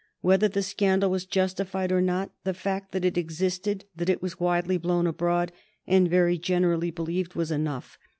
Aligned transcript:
Whether 0.21 0.47
the 0.47 0.63
scandal 0.63 1.11
was 1.11 1.27
justified 1.27 1.91
or 1.91 2.01
not, 2.01 2.31
the 2.43 2.55
fact 2.55 2.91
that 2.91 3.05
it 3.05 3.19
existed, 3.19 3.85
that 3.95 4.09
it 4.09 4.19
was 4.19 4.39
widely 4.39 4.79
blown 4.79 5.05
abroad 5.05 5.51
and 5.85 6.09
very 6.09 6.39
generally 6.39 6.89
believed, 6.89 7.35
was 7.35 7.51
enough. 7.51 7.99